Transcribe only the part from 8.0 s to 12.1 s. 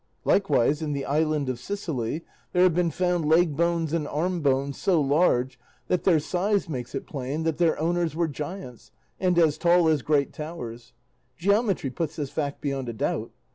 were giants, and as tall as great towers; geometry